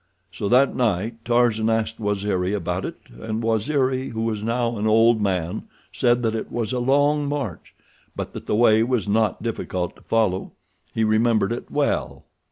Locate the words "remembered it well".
11.03-12.25